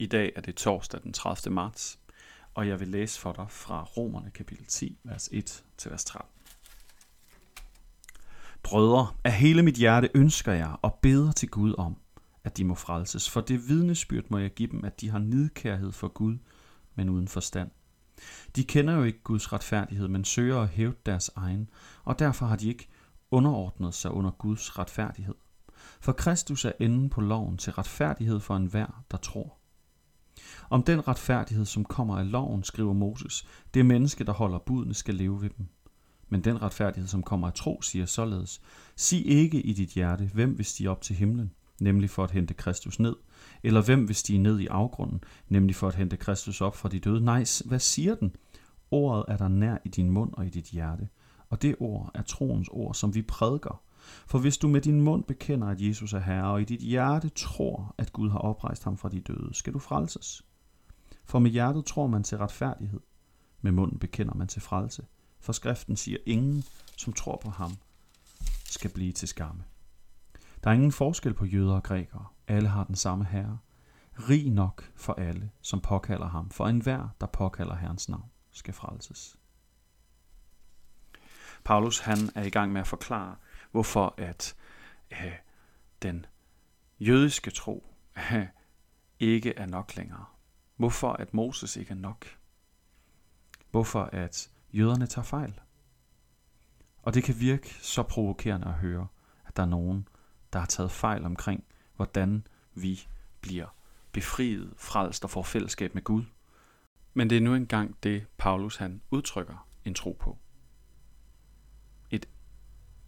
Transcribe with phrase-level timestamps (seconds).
[0.00, 1.54] I dag er det torsdag den 30.
[1.54, 1.98] marts,
[2.54, 6.30] og jeg vil læse for dig fra Romerne kapitel 10, vers 1 til vers 13.
[8.62, 11.96] Brødre, af hele mit hjerte ønsker jeg og beder til Gud om,
[12.44, 15.92] at de må frelses, for det vidnesbyrd må jeg give dem, at de har nidkærhed
[15.92, 16.38] for Gud,
[16.94, 17.70] men uden forstand.
[18.56, 21.70] De kender jo ikke Guds retfærdighed, men søger at hæve deres egen,
[22.04, 22.88] og derfor har de ikke
[23.30, 25.34] underordnet sig under Guds retfærdighed.
[26.00, 29.57] For Kristus er enden på loven til retfærdighed for enhver, der tror.
[30.70, 35.14] Om den retfærdighed, som kommer af loven, skriver Moses, det menneske, der holder budene, skal
[35.14, 35.66] leve ved dem.
[36.28, 38.60] Men den retfærdighed, som kommer af tro, siger således,
[38.96, 42.54] sig ikke i dit hjerte, hvem vil stige op til himlen, nemlig for at hente
[42.54, 43.16] Kristus ned,
[43.62, 46.98] eller hvem vil stige ned i afgrunden, nemlig for at hente Kristus op fra de
[46.98, 47.24] døde.
[47.24, 48.36] Nej, hvad siger den?
[48.90, 51.08] Ordet er der nær i din mund og i dit hjerte,
[51.50, 53.82] og det ord er troens ord, som vi prædiker.
[54.26, 57.28] For hvis du med din mund bekender, at Jesus er Herre, og i dit hjerte
[57.28, 60.42] tror, at Gud har oprejst ham fra de døde, skal du frelses.
[61.24, 63.00] For med hjertet tror man til retfærdighed,
[63.60, 65.06] med munden bekender man til frelse.
[65.40, 66.64] For skriften siger, ingen,
[66.96, 67.72] som tror på ham,
[68.64, 69.64] skal blive til skamme.
[70.64, 72.26] Der er ingen forskel på jøder og grækere.
[72.48, 73.58] Alle har den samme herre.
[74.28, 76.50] Rig nok for alle, som påkalder ham.
[76.50, 79.38] For enhver, der påkalder Herrens navn, skal frelses.
[81.64, 83.36] Paulus han er i gang med at forklare,
[83.70, 84.56] hvorfor at
[85.10, 85.32] øh,
[86.02, 86.26] den
[87.00, 88.46] jødiske tro øh,
[89.20, 90.24] ikke er nok længere.
[90.76, 92.26] Hvorfor at Moses ikke er nok.
[93.70, 95.60] Hvorfor at jøderne tager fejl.
[97.02, 99.06] Og det kan virke så provokerende at høre,
[99.46, 100.08] at der er nogen,
[100.52, 101.64] der har taget fejl omkring,
[101.96, 103.08] hvordan vi
[103.40, 103.66] bliver
[104.12, 106.24] befriet, frelst og får fællesskab med Gud.
[107.14, 110.38] Men det er nu engang det, Paulus han udtrykker en tro på.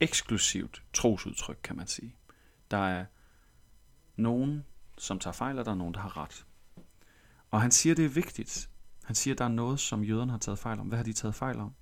[0.00, 2.16] Eksklusivt trosudtryk, kan man sige.
[2.70, 3.04] Der er
[4.16, 4.64] nogen,
[4.98, 6.46] som tager fejl, og der er nogen, der har ret.
[7.50, 8.70] Og han siger, det er vigtigt.
[9.04, 10.86] Han siger, der er noget, som jøderne har taget fejl om.
[10.86, 11.74] Hvad har de taget fejl om?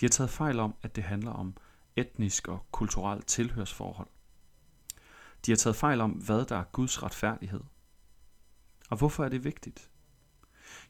[0.00, 1.56] De har taget fejl om, at det handler om
[1.96, 4.08] etnisk og kulturelt tilhørsforhold.
[5.46, 7.60] De har taget fejl om, hvad der er Guds retfærdighed.
[8.90, 9.90] Og hvorfor er det vigtigt?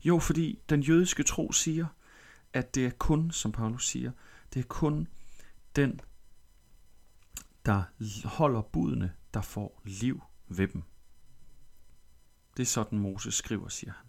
[0.05, 1.87] Jo, fordi den jødiske tro siger,
[2.53, 4.13] at det er kun, som Paulus siger,
[4.55, 5.09] det er kun
[5.77, 6.01] den,
[7.67, 7.83] der
[8.25, 10.83] holder budene, der får liv ved dem.
[12.57, 14.07] Det er sådan, Moses skriver, siger han.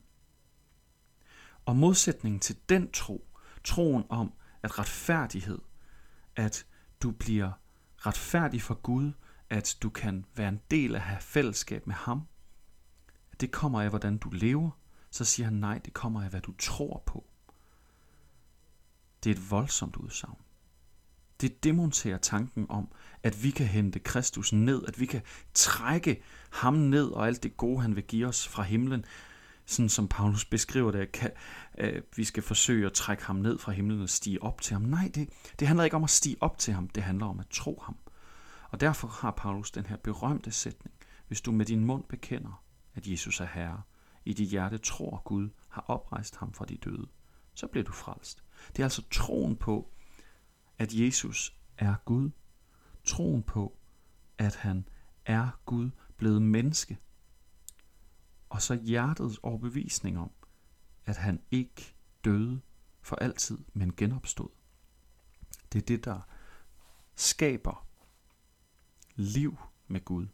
[1.66, 3.28] Og modsætningen til den tro,
[3.64, 5.60] troen om, at retfærdighed,
[6.36, 6.66] at
[7.02, 7.52] du bliver
[7.98, 9.12] retfærdig for Gud,
[9.50, 12.28] at du kan være en del af at have fællesskab med ham,
[13.40, 14.72] det kommer af, hvordan du lever,
[15.12, 17.30] så siger han nej, det kommer af, hvad du tror på.
[19.24, 20.47] Det er et voldsomt udsagn.
[21.42, 22.88] Det demonterer tanken om,
[23.24, 25.22] at vi kan hente Kristus ned, at vi kan
[25.54, 26.22] trække
[26.52, 29.06] ham ned og alt det gode, han vil give os fra himlen,
[29.66, 31.32] sådan som Paulus beskriver det, kan,
[31.74, 34.82] at vi skal forsøge at trække ham ned fra himlen og stige op til ham.
[34.82, 37.48] Nej, det, det handler ikke om at stige op til ham, det handler om at
[37.50, 37.98] tro ham.
[38.70, 40.96] Og derfor har Paulus den her berømte sætning.
[41.28, 42.64] Hvis du med din mund bekender,
[42.96, 43.82] at Jesus er Herre,
[44.26, 47.08] i dit hjerte tror Gud har oprejst ham fra de døde,
[47.54, 48.44] så bliver du frelst.
[48.68, 49.92] Det er altså troen på,
[50.78, 52.30] at Jesus er Gud.
[53.04, 53.78] Troen på,
[54.38, 54.88] at han
[55.26, 56.98] er Gud blevet menneske.
[58.50, 60.32] Og så hjertets overbevisning om,
[61.06, 62.62] at han ikke døde
[63.02, 64.50] for altid, men genopstod.
[65.74, 66.20] Det er det, der
[67.16, 67.88] skaber
[69.16, 69.58] liv
[69.88, 70.28] med Gud.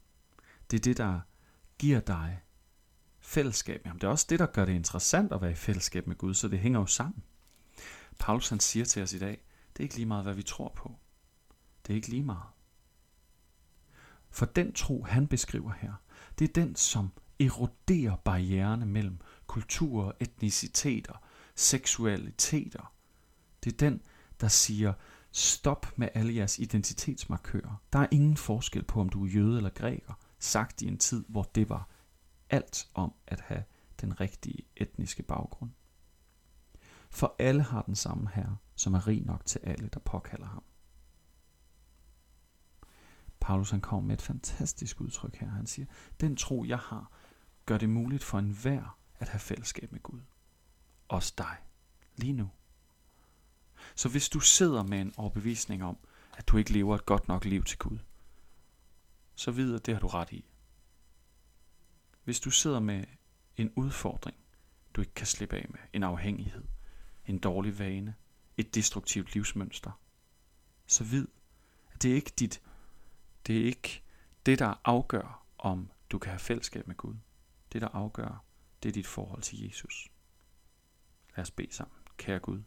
[0.71, 1.19] Det er det, der
[1.77, 2.41] giver dig
[3.19, 3.99] fællesskab med ham.
[3.99, 6.47] Det er også det, der gør det interessant at være i fællesskab med Gud, så
[6.47, 7.23] det hænger jo sammen.
[8.19, 10.73] Paulus han siger til os i dag, det er ikke lige meget, hvad vi tror
[10.75, 10.95] på.
[11.87, 12.49] Det er ikke lige meget.
[14.29, 15.93] For den tro, han beskriver her,
[16.39, 21.13] det er den, som eroderer barriererne mellem kulturer, etniciteter,
[21.55, 22.93] seksualiteter.
[23.63, 24.01] Det er den,
[24.41, 24.93] der siger,
[25.31, 27.81] stop med alle jeres identitetsmarkører.
[27.93, 31.25] Der er ingen forskel på, om du er jøde eller græker, sagt i en tid,
[31.27, 31.89] hvor det var
[32.49, 33.63] alt om at have
[34.01, 35.71] den rigtige etniske baggrund.
[37.09, 40.63] For alle har den samme herre, som er rig nok til alle, der påkalder ham.
[43.39, 45.49] Paulus han kommer med et fantastisk udtryk her.
[45.49, 45.85] Han siger,
[46.19, 47.11] den tro jeg har,
[47.65, 50.21] gør det muligt for enhver at have fællesskab med Gud.
[51.07, 51.57] Også dig.
[52.15, 52.49] Lige nu.
[53.95, 55.97] Så hvis du sidder med en overbevisning om,
[56.37, 57.99] at du ikke lever et godt nok liv til Gud,
[59.35, 60.45] så vid at det har du ret i.
[62.23, 63.03] Hvis du sidder med
[63.57, 64.37] en udfordring,
[64.93, 66.63] du ikke kan slippe af med, en afhængighed,
[67.25, 68.15] en dårlig vane,
[68.57, 69.91] et destruktivt livsmønster,
[70.87, 71.27] så vid,
[71.91, 72.61] at det er ikke dit,
[73.47, 74.03] det er ikke
[74.45, 77.15] det, der afgør, om du kan have fællesskab med Gud.
[77.73, 78.43] Det, der afgør,
[78.83, 80.11] det er dit forhold til Jesus.
[81.35, 81.97] Lad os bede sammen.
[82.17, 82.63] Kære Gud,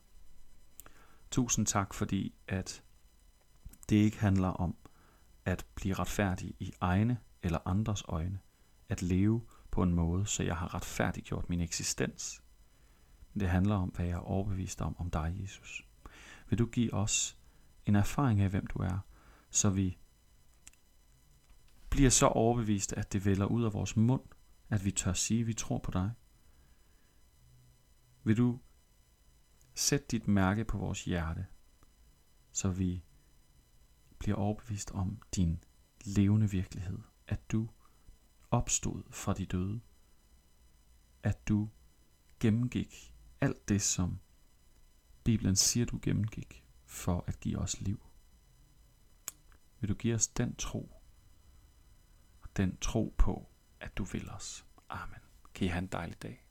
[1.31, 2.83] tusind tak fordi, at
[3.89, 4.77] det ikke handler om
[5.45, 8.39] at blive retfærdig i egne eller andres øjne,
[8.89, 12.43] at leve på en måde, så jeg har retfærdiggjort min eksistens.
[13.41, 15.87] Det handler om, hvad jeg er overbevist om om dig, Jesus.
[16.49, 17.39] Vil du give os
[17.87, 18.99] en erfaring af, hvem du er,
[19.51, 19.99] så vi
[21.91, 24.23] bliver så overbevist, at det vælger ud af vores mund,
[24.69, 26.13] at vi tør sige, at vi tror på dig.
[28.25, 28.61] Vil du
[29.75, 31.47] sætte dit mærke på vores hjerte,
[32.53, 33.05] så vi
[34.19, 35.65] bliver overbevist om din
[36.05, 37.69] levende virkelighed, at du
[38.51, 39.81] opstod fra de døde,
[41.23, 41.69] at du
[42.41, 44.19] gennemgik alt det, som
[45.25, 48.07] Bibelen siger, du gennemgik for at give os liv.
[49.81, 51.03] Vil du give os den tro,
[52.41, 53.49] og den tro på,
[53.81, 54.67] at du vil os.
[54.89, 55.21] Amen.
[55.55, 56.46] Kan I have en dejlig dag.